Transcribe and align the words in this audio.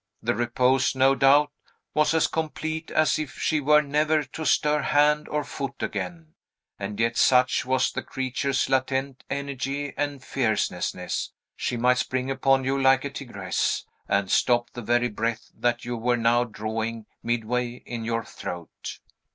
The 0.23 0.33
repose, 0.33 0.95
no 0.95 1.13
doubt, 1.13 1.51
was 1.93 2.15
as 2.15 2.25
complete 2.25 2.89
as 2.89 3.19
if 3.19 3.37
she 3.37 3.59
were 3.59 3.83
never 3.83 4.23
to 4.23 4.45
stir 4.47 4.81
hand 4.81 5.29
or 5.29 5.43
foot 5.43 5.75
again; 5.83 6.33
and 6.79 6.99
yet, 6.99 7.17
such 7.17 7.67
was 7.67 7.91
the 7.91 8.01
creature's 8.01 8.67
latent 8.67 9.23
energy 9.29 9.93
and 9.95 10.23
fierceness, 10.23 11.31
she 11.55 11.77
might 11.77 11.99
spring 11.99 12.31
upon 12.31 12.63
you 12.63 12.81
like 12.81 13.05
a 13.05 13.11
tigress, 13.11 13.85
and 14.07 14.31
stop 14.31 14.71
the 14.71 14.81
very 14.81 15.07
breath 15.07 15.51
that 15.53 15.85
you 15.85 15.95
were 15.95 16.17
now 16.17 16.45
drawing 16.45 17.05
midway 17.21 17.69
in 17.85 18.03
your 18.03 18.23
throat. 18.25 19.01